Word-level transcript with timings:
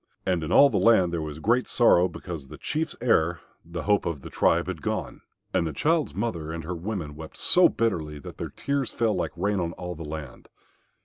And 0.25 0.43
in 0.43 0.51
all 0.51 0.71
the 0.71 0.79
land 0.79 1.13
there 1.13 1.21
was 1.21 1.37
great 1.37 1.67
sorrow 1.67 2.07
because 2.07 2.47
the 2.47 2.57
Chief's 2.57 2.95
heir, 3.01 3.41
the 3.63 3.83
hope 3.83 4.07
of 4.07 4.21
the 4.23 4.31
tribe, 4.31 4.65
had 4.65 4.81
gone. 4.81 5.21
And 5.53 5.67
the 5.67 5.73
child's 5.73 6.15
mother 6.15 6.51
and 6.51 6.63
her 6.63 6.73
women 6.73 7.15
wept 7.15 7.37
so 7.37 7.69
bitterly 7.69 8.17
that 8.17 8.39
their 8.39 8.49
tears 8.49 8.91
fell 8.91 9.13
like 9.13 9.29
rain 9.37 9.59
on 9.59 9.73
all 9.73 9.93
the 9.93 10.03
land. 10.03 10.49